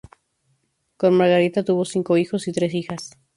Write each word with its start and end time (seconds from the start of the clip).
Con 0.97 1.13
Margarita 1.13 1.63
tuvo 1.63 1.85
cinco 1.85 2.17
hijos 2.17 2.47
y 2.47 2.51
tres 2.51 2.73
hijas. 2.73 3.11